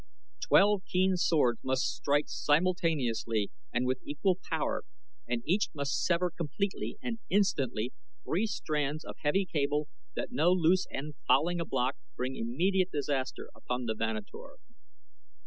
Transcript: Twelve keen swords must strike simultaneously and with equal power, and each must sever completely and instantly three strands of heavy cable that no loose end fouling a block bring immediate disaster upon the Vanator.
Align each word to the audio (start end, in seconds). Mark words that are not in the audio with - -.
Twelve 0.41 0.83
keen 0.85 1.15
swords 1.15 1.59
must 1.63 1.83
strike 1.85 2.25
simultaneously 2.27 3.51
and 3.71 3.85
with 3.85 3.99
equal 4.03 4.39
power, 4.49 4.83
and 5.29 5.43
each 5.45 5.67
must 5.75 6.03
sever 6.03 6.31
completely 6.31 6.97
and 7.03 7.19
instantly 7.29 7.93
three 8.23 8.47
strands 8.47 9.05
of 9.05 9.17
heavy 9.19 9.45
cable 9.45 9.89
that 10.15 10.31
no 10.31 10.51
loose 10.53 10.87
end 10.89 11.13
fouling 11.27 11.59
a 11.61 11.65
block 11.65 11.97
bring 12.15 12.35
immediate 12.35 12.89
disaster 12.89 13.51
upon 13.53 13.85
the 13.85 13.93
Vanator. 13.93 14.55